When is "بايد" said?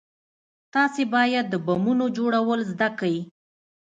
1.13-1.45